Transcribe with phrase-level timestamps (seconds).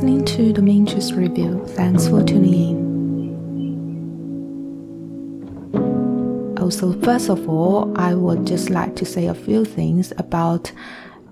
[0.00, 1.62] listening to the Minchester Review.
[1.76, 2.54] Thanks for tuning
[5.74, 6.58] in.
[6.58, 10.72] Also, first of all, I would just like to say a few things about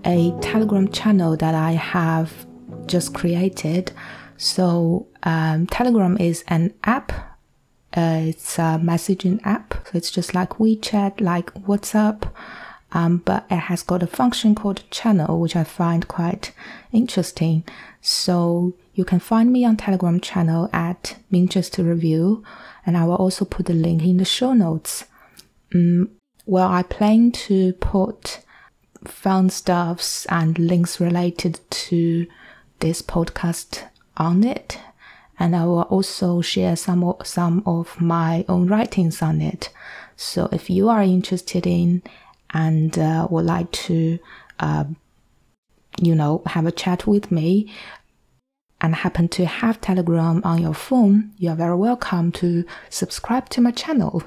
[0.05, 2.47] a Telegram channel that I have
[2.85, 3.91] just created.
[4.37, 7.13] So, um, Telegram is an app.
[7.97, 9.73] Uh, it's a messaging app.
[9.87, 12.31] So it's just like WeChat, like WhatsApp.
[12.93, 16.53] Um, but it has got a function called channel, which I find quite
[16.91, 17.65] interesting.
[18.01, 22.43] So you can find me on Telegram channel at Minchester Review,
[22.87, 25.05] and I will also put the link in the show notes.
[25.75, 26.11] Um,
[26.47, 28.41] well, I plan to put
[29.05, 32.27] fun stuffs and links related to
[32.81, 33.85] this podcast
[34.17, 34.79] on it,
[35.39, 39.71] and I will also share some some of my own writings on it.
[40.17, 42.03] So if you are interested in
[42.53, 44.19] and uh, would like to,
[44.59, 44.85] uh,
[46.01, 47.73] you know, have a chat with me
[48.81, 53.61] and happen to have Telegram on your phone, you are very welcome to subscribe to
[53.61, 54.23] my channel.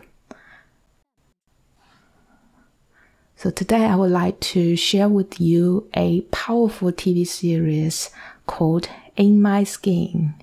[3.36, 8.12] So today I would like to share with you a powerful TV series
[8.46, 10.36] called In My Skin.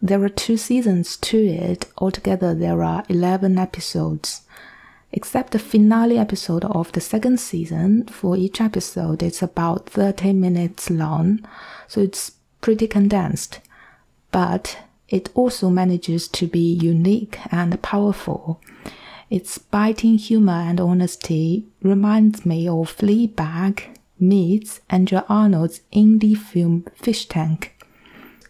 [0.00, 1.86] There are two seasons to it.
[1.98, 4.42] Altogether, there are 11 episodes.
[5.12, 10.88] Except the finale episode of the second season, for each episode it's about 30 minutes
[10.88, 11.46] long,
[11.86, 12.32] so it's
[12.62, 13.60] pretty condensed.
[14.30, 18.58] But it also manages to be unique and powerful.
[19.28, 23.82] Its biting humor and honesty reminds me of Fleabag
[24.18, 27.74] meets Andrea Arnold's indie film Fish Tank.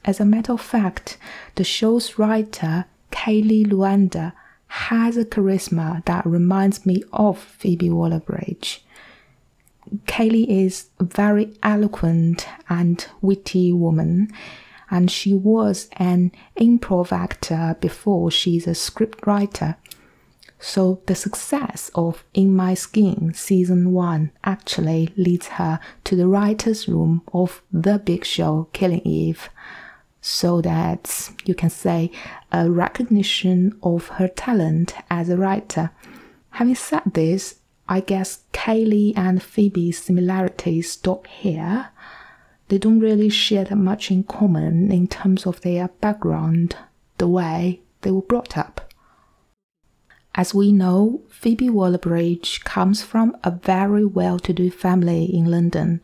[0.05, 1.16] As a matter of fact,
[1.56, 4.33] the show's writer, Kayleigh Llewellyn,
[4.73, 8.83] has a charisma that reminds me of Phoebe Waller-Bridge.
[10.06, 14.31] Kayleigh is a very eloquent and witty woman,
[14.91, 19.77] and she was an improv actor before she's a script writer.
[20.59, 26.89] So the success of In My Skin season 1 actually leads her to the writer's
[26.89, 29.51] room of The Big Show Killing Eve.
[30.24, 32.12] So that you can say
[32.52, 35.90] a recognition of her talent as a writer.
[36.50, 37.56] Having said this,
[37.88, 41.88] I guess Kayleigh and Phoebe's similarities stop here.
[42.68, 46.77] They don't really share that much in common in terms of their background,
[47.18, 48.92] the way they were brought up.
[50.36, 56.00] As we know, Phoebe Waller-Bridge comes from a very well-to-do family in London,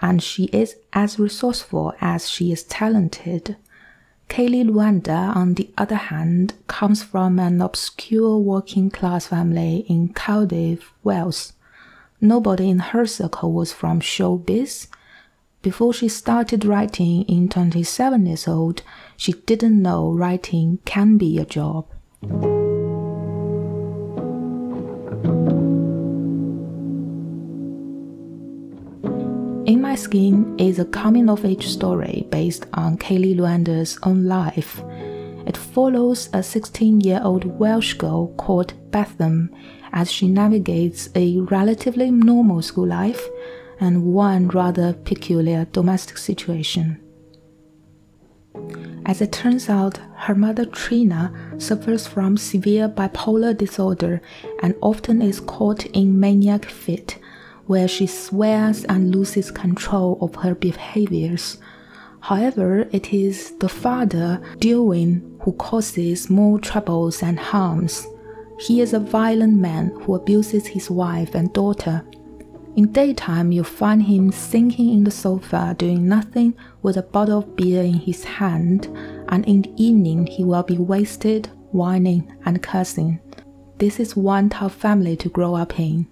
[0.00, 3.56] and she is as resourceful as she is talented.
[4.28, 10.92] Kayleigh Llewellyn, on the other hand, comes from an obscure working class family in Cardiff,
[11.02, 11.52] Wales.
[12.20, 14.88] Nobody in her circle was from showbiz.
[15.62, 18.82] Before she started writing in 27 years old,
[19.16, 21.86] she didn't know writing can be a job.
[29.94, 34.82] My Skin is a coming of age story based on Kayleigh Llewellyn's own life.
[35.46, 39.50] It follows a 16 year old Welsh girl called Bethan
[39.92, 43.24] as she navigates a relatively normal school life
[43.78, 47.00] and one rather peculiar domestic situation.
[49.06, 54.20] As it turns out, her mother Trina suffers from severe bipolar disorder
[54.60, 57.20] and often is caught in maniac fit
[57.66, 61.58] where she swears and loses control of her behaviors.
[62.20, 68.06] However, it is the father, Dewin, who causes more troubles and harms.
[68.58, 72.04] He is a violent man who abuses his wife and daughter.
[72.76, 77.56] In daytime, you find him sinking in the sofa doing nothing with a bottle of
[77.56, 78.86] beer in his hand,
[79.28, 83.20] and in the evening, he will be wasted, whining, and cursing.
[83.78, 86.06] This is one tough family to grow up in.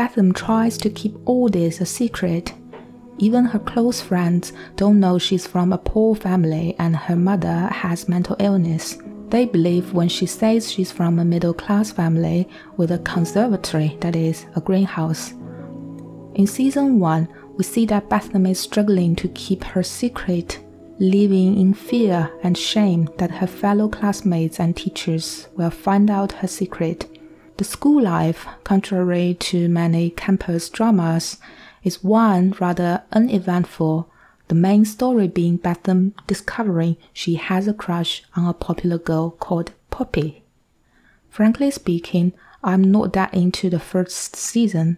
[0.00, 2.54] Bethan tries to keep all this a secret.
[3.18, 8.08] Even her close friends don't know she's from a poor family and her mother has
[8.08, 8.96] mental illness.
[9.28, 12.48] They believe when she says she's from a middle class family
[12.78, 15.32] with a conservatory, that is, a greenhouse.
[16.34, 17.28] In season 1,
[17.58, 20.60] we see that Bethan is struggling to keep her secret,
[20.98, 26.48] living in fear and shame that her fellow classmates and teachers will find out her
[26.48, 27.19] secret.
[27.60, 31.36] The school life, contrary to many campus dramas,
[31.84, 34.08] is one rather uneventful,
[34.48, 39.72] the main story being Bethan discovering she has a crush on a popular girl called
[39.90, 40.42] Poppy.
[41.28, 42.32] Frankly speaking,
[42.64, 44.96] I'm not that into the first season.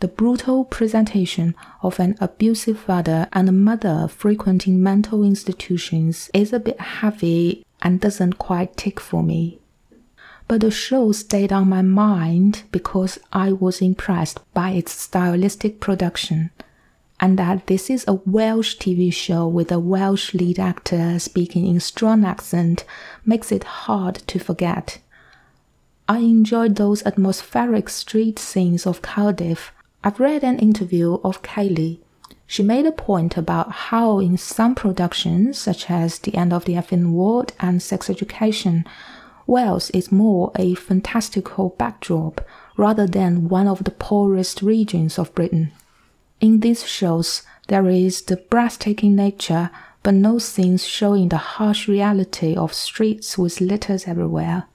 [0.00, 6.58] the brutal presentation of an abusive father and a mother frequenting mental institutions is a
[6.58, 9.60] bit heavy and doesn't quite tick for me.
[10.50, 16.50] But the show stayed on my mind because I was impressed by its stylistic production,
[17.20, 21.78] and that this is a Welsh TV show with a Welsh lead actor speaking in
[21.78, 22.84] strong accent
[23.24, 24.98] makes it hard to forget.
[26.08, 29.70] I enjoyed those atmospheric street scenes of Cardiff
[30.02, 32.00] I've read an interview of Kayleigh.
[32.48, 36.74] She made a point about how, in some productions, such as The End of the
[36.74, 38.84] Effing World and Sex Education,
[39.50, 42.40] Wales is more a fantastical backdrop
[42.76, 45.72] rather than one of the poorest regions of Britain.
[46.40, 49.70] In these shows, there is the breathtaking nature,
[50.04, 54.68] but no scenes showing the harsh reality of streets with litters everywhere.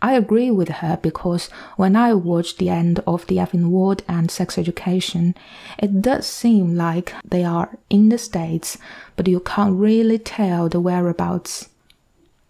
[0.00, 4.30] I agree with her because when I watch the end of The Effing World and
[4.30, 5.34] Sex Education,
[5.78, 8.78] it does seem like they are in the States,
[9.16, 11.70] but you can't really tell the whereabouts.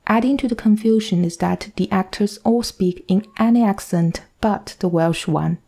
[0.07, 4.89] Adding to the confusion is that the actors all speak in any accent but the
[4.89, 5.59] Welsh one.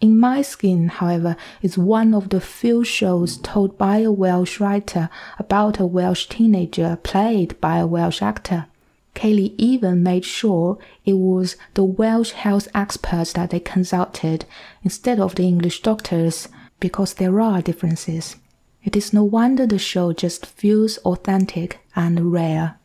[0.00, 5.10] In My Skin, however, is one of the few shows told by a Welsh writer
[5.38, 8.66] about a Welsh teenager played by a Welsh actor.
[9.14, 14.46] Kayleigh even made sure it was the Welsh health experts that they consulted
[14.82, 16.48] instead of the English doctors
[16.80, 18.36] because there are differences.
[18.82, 22.79] It is no wonder the show just feels authentic and rare.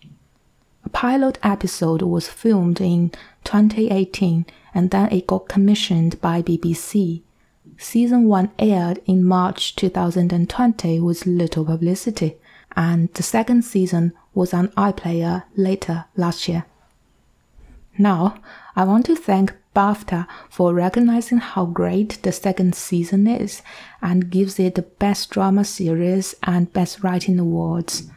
[0.85, 3.09] A pilot episode was filmed in
[3.43, 7.23] 2018 and then it got commissioned by BBC.
[7.77, 12.35] Season 1 aired in March 2020 with little publicity,
[12.75, 16.65] and the second season was on iPlayer later last year.
[17.97, 18.35] Now,
[18.75, 23.61] I want to thank BAFTA for recognizing how great the second season is
[24.01, 28.09] and gives it the Best Drama Series and Best Writing Awards.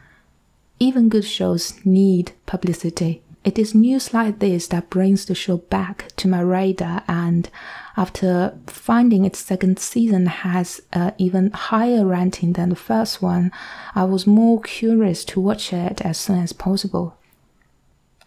[0.79, 3.21] Even good shows need publicity.
[3.43, 7.49] It is news like this that brings the show back to my radar, and
[7.97, 13.51] after finding its second season has an even higher rating than the first one,
[13.95, 17.17] I was more curious to watch it as soon as possible.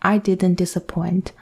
[0.03, 1.33] I didn't disappoint.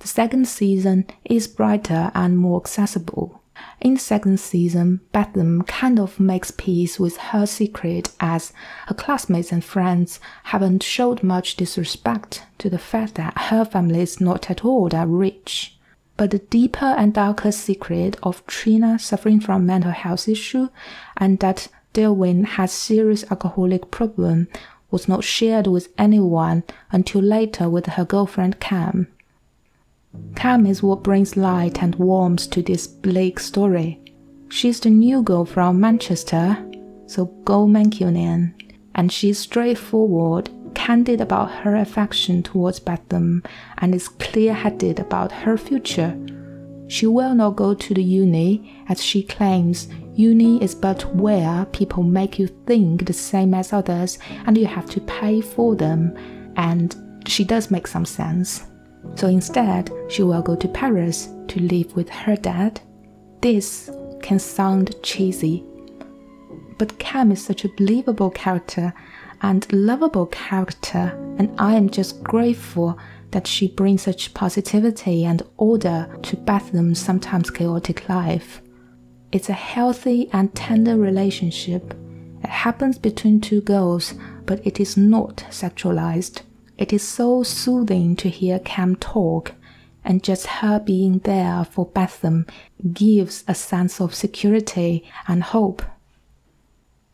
[0.00, 3.40] The second season is brighter and more accessible.
[3.80, 8.52] In the second season, Bethan kind of makes peace with her secret as
[8.86, 14.20] her classmates and friends haven't showed much disrespect to the fact that her family is
[14.20, 15.78] not at all that rich.
[16.16, 20.68] But the deeper and darker secret of Trina suffering from mental health issue
[21.16, 24.48] and that Derwin has serious alcoholic problem
[24.90, 29.08] was not shared with anyone until later with her girlfriend Cam.
[30.34, 34.00] Cam is what brings light and warmth to this bleak story.
[34.48, 36.56] She's the new girl from Manchester,
[37.06, 38.54] so go Mancunian,
[38.94, 43.42] and she's straightforward, candid about her affection towards Bethlehem,
[43.78, 46.18] and is clear-headed about her future.
[46.88, 52.02] She will not go to the uni, as she claims uni is but where people
[52.02, 56.16] make you think the same as others and you have to pay for them,
[56.56, 56.96] and
[57.26, 58.64] she does make some sense.
[59.14, 62.80] So instead, she will go to Paris to live with her dad.
[63.40, 63.90] This
[64.22, 65.64] can sound cheesy,
[66.78, 68.92] but Cam is such a believable character
[69.42, 72.98] and lovable character, and I am just grateful
[73.30, 78.60] that she brings such positivity and order to Bethlehem's sometimes chaotic life.
[79.32, 81.94] It's a healthy and tender relationship.
[82.42, 86.42] It happens between two girls, but it is not sexualized.
[86.80, 89.52] It is so soothing to hear Cam talk,
[90.02, 92.48] and just her being there for Bethan
[92.94, 95.82] gives a sense of security and hope.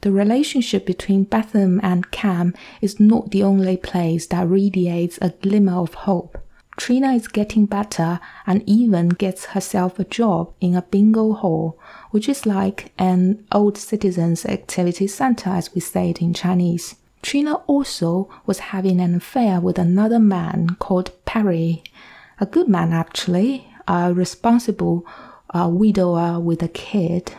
[0.03, 5.81] The relationship between Bethan and Cam is not the only place that radiates a glimmer
[5.81, 6.39] of hope.
[6.77, 11.77] Trina is getting better and even gets herself a job in a bingo hall,
[12.13, 16.95] which is like an old citizens activity center as we say it in Chinese.
[17.23, 21.83] Trina also was having an affair with another man called Perry,
[22.41, 25.07] a good man actually, a responsible
[25.51, 27.33] a widower with a kid.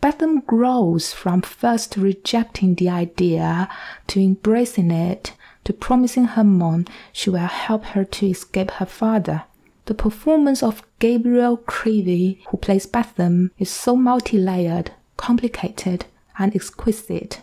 [0.00, 3.68] Bethlehem grows from first rejecting the idea
[4.06, 5.32] to embracing it
[5.64, 9.42] to promising her mom she will help her to escape her father.
[9.86, 16.04] The performance of Gabrielle Creevy, who plays Bethlehem, is so multi layered, complicated,
[16.38, 17.40] and exquisite.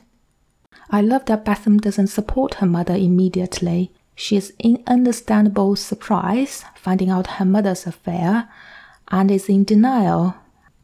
[0.89, 3.91] I love that Bethlehem doesn't support her mother immediately.
[4.15, 8.49] She is in understandable surprise finding out her mother's affair
[9.09, 10.35] and is in denial.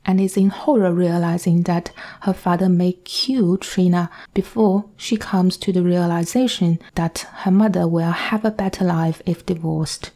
[0.05, 1.91] and is in horror realizing that
[2.21, 8.11] her father may kill Trina before she comes to the realization that her mother will
[8.11, 10.11] have a better life if divorced.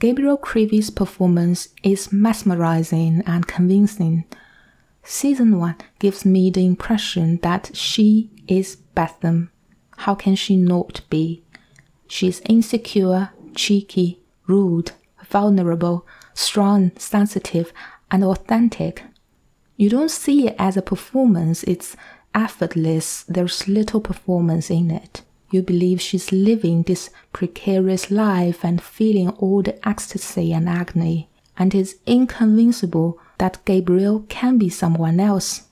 [0.00, 4.24] Gabrielle Creevy's performance is mesmerizing and convincing.
[5.02, 9.50] Season 1 gives me the impression that she is Bethan.
[9.98, 11.42] How can she not be?
[12.08, 14.92] She is insecure, cheeky, rude,
[15.24, 17.72] vulnerable, strong, sensitive,
[18.10, 19.02] and authentic.
[19.76, 21.96] You don't see it as a performance, it's
[22.34, 25.22] effortless, there's little performance in it.
[25.50, 31.74] You believe she's living this precarious life and feeling all the ecstasy and agony, and
[31.74, 35.65] it's inconceivable that Gabrielle can be someone else.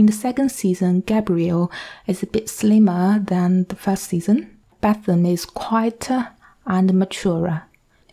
[0.00, 1.70] In the second season, Gabrielle
[2.06, 4.56] is a bit slimmer than the first season.
[4.82, 6.28] Bethan is quieter
[6.64, 7.64] and maturer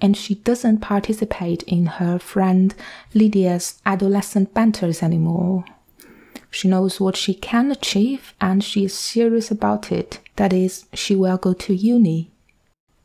[0.02, 2.76] and she doesn't participate in her friend
[3.14, 5.64] Lydia's adolescent banters anymore.
[6.52, 10.20] She knows what she can achieve and she is serious about it.
[10.36, 12.32] That is, she will go to uni.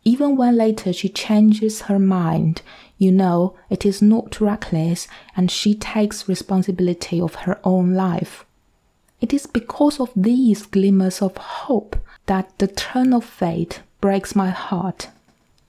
[0.03, 2.63] Even when later she changes her mind,
[2.99, 8.45] you know it is not reckless and she takes responsibility of her own life.
[9.23, 11.95] It is because of these glimmers of hope
[12.27, 15.11] that the turn of fate breaks my heart.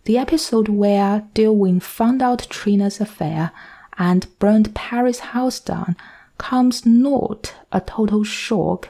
[0.05, 3.51] The episode where Derwin found out Trina's affair
[4.00, 5.95] and burned Perry's house down
[6.39, 8.89] comes not a total shock,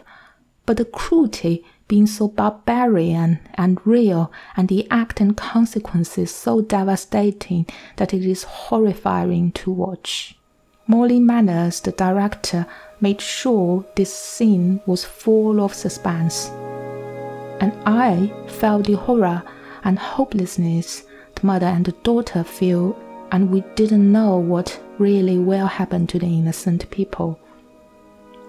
[0.65, 7.65] but the cruelty being so barbarian and real, and the act and consequences so devastating
[7.97, 10.37] that it is horrifying to watch.
[10.87, 12.65] Molly Manners, the director,
[13.03, 16.47] made sure this scene was full of suspense.
[17.59, 19.43] And I felt the horror
[19.83, 21.03] and hopelessness
[21.35, 22.97] the mother and the daughter feel,
[23.33, 27.37] and we didn't know what really will happen to the innocent people.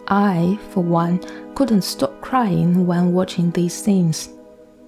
[0.07, 1.19] I, for one,
[1.57, 4.29] couldn't stop crying when watching these scenes.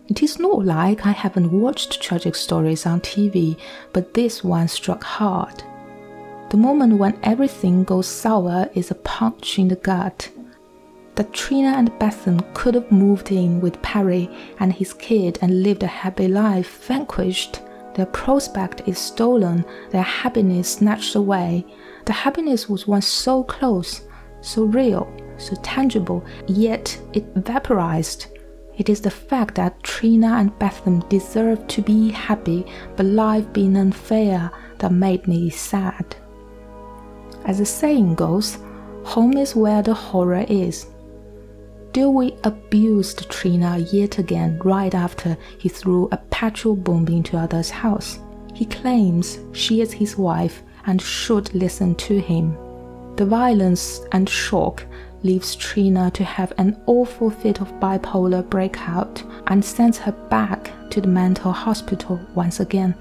[0.06, 3.58] It is not like I haven't watched tragic stories on TV,
[3.92, 5.64] but this one struck hard.
[6.50, 10.31] The moment when everything goes sour is a punch in the gut.
[11.17, 15.83] That Trina and Bethan could have moved in with Perry and his kid and lived
[15.83, 17.61] a happy life vanquished
[17.97, 21.65] their prospect is stolen, their happiness snatched away.
[22.05, 24.03] The happiness was once so close,
[24.43, 28.26] so real, so tangible, yet it vaporized.
[28.76, 33.79] It is the fact that Trina and Bethan deserved to be happy, but life being
[33.79, 36.17] unfair, that made me sad.
[37.47, 38.59] As the saying goes,
[39.05, 40.87] home is where the horror is.
[41.93, 48.19] Dewey abused Trina yet again right after he threw a petrol bomb into others' house.
[48.53, 52.57] He claims she is his wife and should listen to him.
[53.17, 54.85] The violence and shock
[55.23, 61.00] leaves Trina to have an awful fit of bipolar breakout and sends her back to
[61.00, 62.95] the mental hospital once again.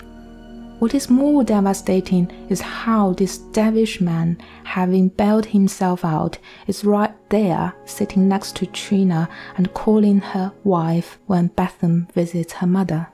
[0.80, 7.14] What is more devastating is how this devilish man, having bailed himself out, is right
[7.30, 13.08] there sitting next to Trina and calling her wife when Bethan visits her mother.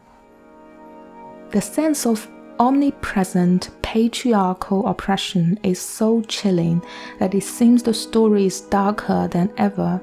[1.51, 2.27] The sense of
[2.59, 6.81] omnipresent patriarchal oppression is so chilling
[7.19, 10.01] that it seems the story is darker than ever.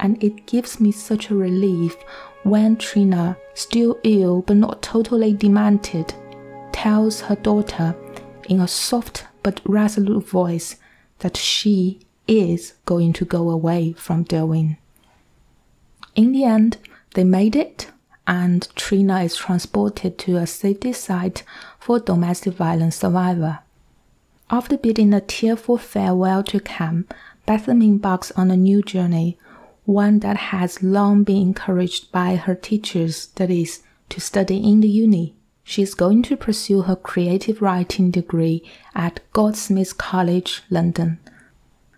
[0.00, 1.96] And it gives me such a relief
[2.42, 6.12] when Trina, still ill but not totally demented,
[6.72, 7.94] tells her daughter
[8.48, 10.76] in a soft but resolute voice
[11.20, 14.76] that she is going to go away from Derwin.
[16.14, 16.78] In the end,
[17.14, 17.90] they made it,
[18.26, 21.42] and Trina is transported to a safety site
[21.78, 23.60] for domestic violence survivor.
[24.50, 27.06] After bidding a tearful farewell to Cam,
[27.46, 29.38] Bethan embarks on a new journey,
[29.84, 34.88] one that has long been encouraged by her teachers, that is, to study in the
[34.88, 35.34] uni.
[35.64, 38.62] She is going to pursue her creative writing degree
[38.94, 41.18] at Goldsmiths College, London.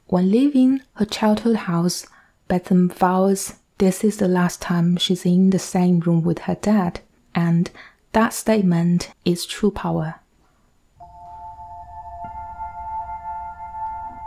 [0.06, 2.06] When leaving her childhood house,
[2.48, 7.00] Bethan vows this is the last time she's in the same room with her dad,
[7.34, 7.70] and
[8.12, 10.20] that statement is true power.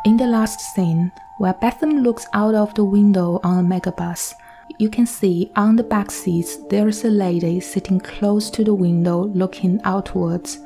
[0.03, 4.33] In the last scene, where Bethan looks out of the window on a megabus,
[4.79, 9.25] you can see on the back seats there's a lady sitting close to the window
[9.25, 10.59] looking outwards.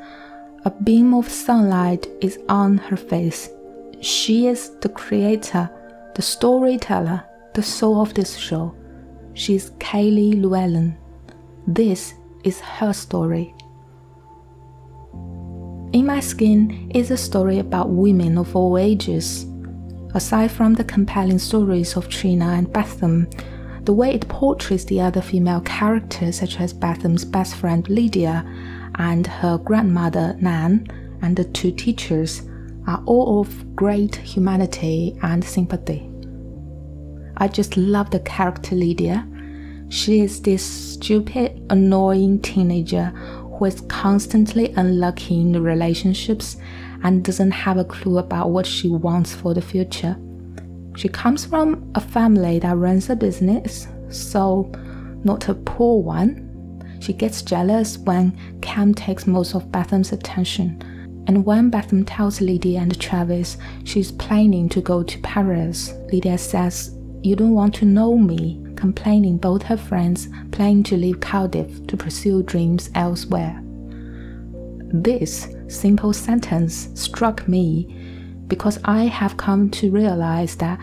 [0.66, 3.50] A beam of sunlight is on her face.
[4.02, 5.70] She is the creator,
[6.16, 8.76] the storyteller, the soul of this show.
[9.34, 10.98] She is Kayleigh Llewellyn.
[11.68, 13.54] This is her story.
[15.94, 19.46] In My Skin is a story about women of all ages.
[20.14, 23.28] Aside from the compelling stories of Trina and Bethan,
[23.84, 28.46] the way it portrays the other female characters, such as Bethan's best friend Lydia
[28.96, 30.88] and her grandmother Nan,
[31.22, 32.44] and the two teachers,
[32.88, 36.08] are all of great humanity and sympathy.
[37.38, 39.28] I just love the character Lydia.
[39.90, 46.58] She is this stupid, annoying teenager who is constantly unlucky in relationships
[47.04, 50.18] and doesn't have a clue about what she wants for the future.
[50.96, 54.72] She comes from a family that runs a business, so
[55.24, 56.48] not a poor one.
[57.00, 60.82] She gets jealous when Cam takes most of Bethan's attention.
[61.28, 66.96] And when Bethan tells Lydia and Travis she's planning to go to Paris, Lydia says,
[67.24, 71.98] You don't want to know me, complaining both her friends plan to leave Cardiff to
[71.98, 73.62] pursue dreams elsewhere.
[74.94, 78.01] This simple sentence struck me
[78.52, 80.78] because I have come to realize that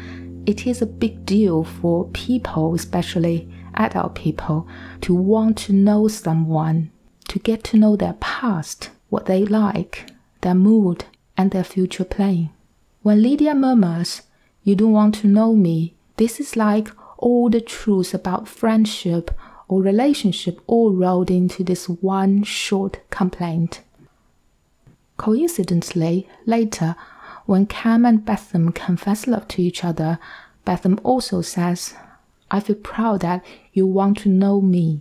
[0.46, 4.66] it is a big deal for people, especially adult people,
[5.02, 6.90] to want to know someone,
[7.28, 10.06] to get to know their past, what they like,
[10.40, 11.04] their mood,
[11.36, 12.48] and their future plan.
[13.02, 14.22] When Lydia murmurs,
[14.62, 19.30] You don't want to know me, this is like all the truths about friendship
[19.68, 23.82] or relationship all rolled into this one short complaint.
[25.18, 26.96] Coincidentally, later,
[27.48, 30.18] when Cam and Bethan confess love to each other,
[30.66, 31.94] Bethan also says,
[32.50, 35.00] I feel proud that you want to know me.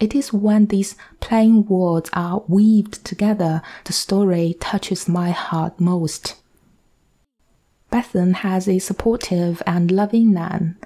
[0.00, 6.34] It is when these plain words are weaved together the story touches my heart most.
[7.92, 10.76] Bethan has a supportive and loving Nan.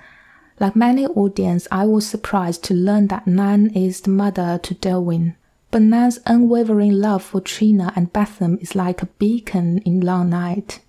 [0.60, 5.34] Like many audience, I was surprised to learn that Nan is the mother to Derwin.
[5.72, 10.80] But Nan's unwavering love for Trina and Bethan is like a beacon in long night.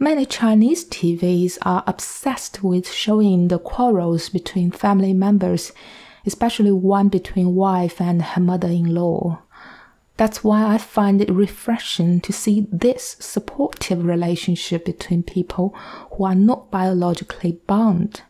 [0.00, 5.70] Many Chinese TVs are obsessed with showing the quarrels between family members,
[6.26, 9.40] especially one between wife and her mother-in-law.
[10.16, 15.76] That's why I find it refreshing to see this supportive relationship between people
[16.10, 18.22] who are not biologically bound.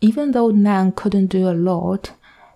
[0.00, 2.10] Even though Nan couldn't do a lot,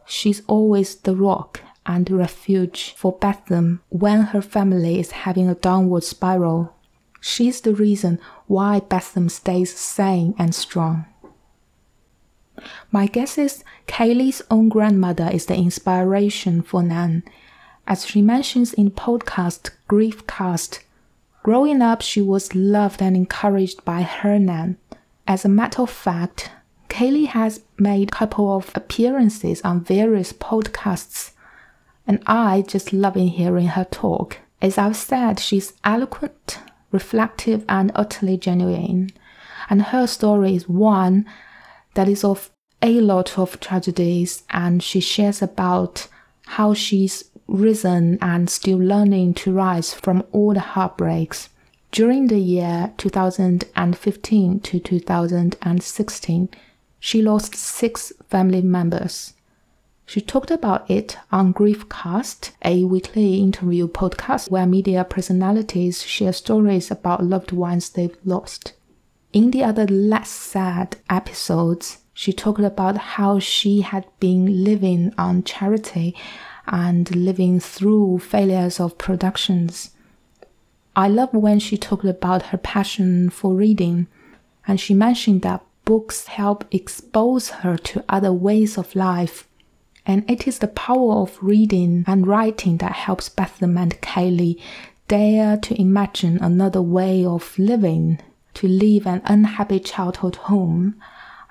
[0.04, 6.05] she's always the rock and refuge for Bethan when her family is having a downward
[6.05, 6.77] spiral.
[7.20, 11.07] She's the reason why Bethan stays sane and strong.
[12.92, 17.22] My guess is Kayleigh's own grandmother is the inspiration for Nan.
[17.87, 20.81] As she mentions in podcast Griefcast,
[21.42, 24.77] growing up she was loved and encouraged by her Nan.
[25.27, 26.51] As a matter of fact,
[26.88, 31.33] Kayleigh has made a couple of appearances on various podcasts,
[32.09, 34.38] and I just love hearing her talk.
[34.62, 36.59] As I've said, she's eloquent,
[36.90, 39.11] reflective, and utterly genuine.
[39.68, 41.27] And her story is one
[41.92, 46.09] that is of a lot of tragedies, and she shares about
[46.47, 51.51] how she's risen and still learning to rise from all the heartbreaks.
[51.92, 56.49] During the year 2015 to 2016,
[57.01, 59.35] she lost six family members.
[60.09, 66.90] She talked about it on Griefcast, a weekly interview podcast where media personalities share stories
[66.90, 68.73] about loved ones they've lost.
[69.35, 75.42] In the other less sad episodes, she talked about how she had been living on
[75.42, 76.16] charity
[76.66, 79.90] and living through failures of productions.
[80.97, 84.07] I love when she talked about her passion for reading,
[84.66, 89.44] and she mentioned that books help expose her to other ways of life.
[90.09, 94.59] And it is the power of reading and writing that helps Bethan and Kayleigh
[95.07, 98.18] dare to imagine another way of living,
[98.55, 100.97] to leave an unhappy childhood home,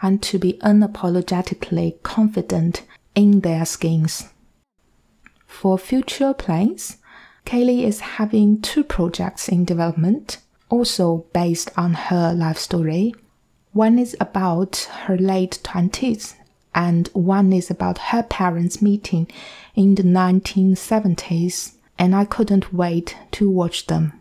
[0.01, 4.29] and to be unapologetically confident in their skins.
[5.45, 6.97] For future plans,
[7.45, 10.39] Kayleigh is having two projects in development,
[10.69, 13.13] also based on her life story.
[13.71, 16.35] One is about her late 20s,
[16.74, 19.26] and one is about her parents' meeting
[19.74, 24.12] in the 1970s, and I couldn't wait to watch them.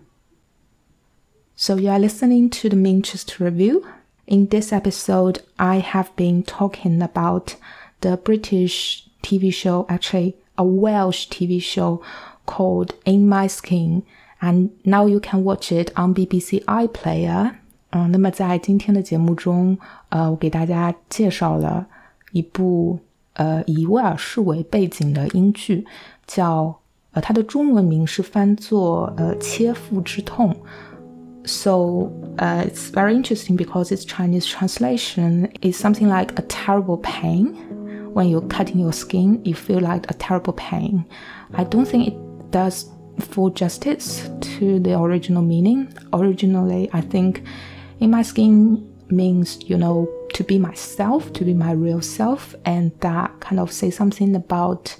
[1.55, 3.86] So, you are listening to the Minchester Review.
[4.27, 7.55] In this episode, I have been talking about
[8.01, 12.01] the British TV show, actually, a Welsh TV show
[12.45, 14.03] called In My Skin,
[14.41, 17.55] and now you can watch it on BBC iPlayer.
[17.91, 19.77] 嗯，那么在今天的节目中，
[20.10, 21.86] 呃，我给大家介绍了
[22.36, 22.99] 一部
[23.34, 25.86] 呃以威尔士为背景的英剧，
[26.27, 26.79] 叫
[27.12, 30.55] 呃，它的中文名是翻作呃切腹之痛。
[31.43, 37.55] So uh, it's very interesting because its Chinese translation is something like a terrible pain.
[38.13, 41.05] When you're cutting your skin, you feel like a terrible pain.
[41.53, 42.15] I don't think it
[42.51, 42.86] does
[43.17, 44.29] full justice
[44.60, 45.88] to the original meaning.
[46.13, 47.41] Originally, I think
[47.99, 52.92] in my skin means, you know, to be myself, to be my real self, and
[53.01, 54.94] that kind of say something about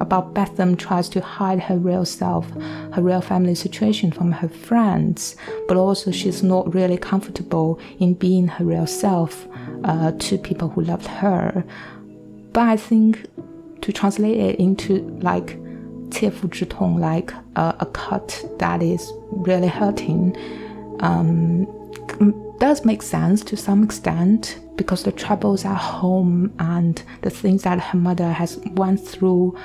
[0.00, 2.48] about Bethan tries to hide her real self,
[2.94, 5.36] her real family situation from her friends,
[5.68, 9.46] but also she's not really comfortable in being her real self
[9.84, 11.62] uh, to people who loved her.
[12.54, 13.26] But I think
[13.82, 15.58] to translate it into like
[16.10, 20.34] 切肤之痛, like a, a cut that is really hurting.
[21.00, 21.66] Um,
[22.58, 27.80] does make sense to some extent because the troubles at home and the things that
[27.80, 29.56] her mother has went through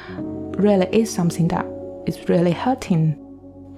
[0.57, 1.65] really is something that
[2.05, 3.17] is really hurting.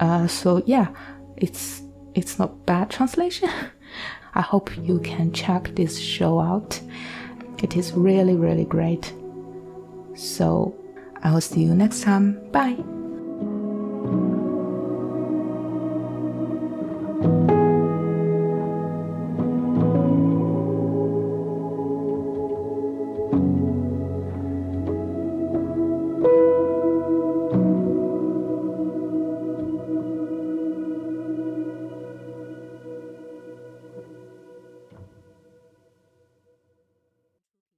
[0.00, 0.88] Uh, so yeah,
[1.36, 1.82] it's
[2.14, 3.48] it's not bad translation.
[4.34, 6.80] I hope you can check this show out.
[7.62, 9.12] It is really really great.
[10.14, 10.74] So
[11.22, 12.40] I will see you next time.
[12.50, 13.01] Bye.